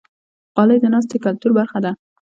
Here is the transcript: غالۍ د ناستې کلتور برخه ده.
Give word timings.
غالۍ 0.55 0.77
د 0.81 0.85
ناستې 0.93 1.17
کلتور 1.25 1.51
برخه 1.59 1.79
ده. 1.85 1.91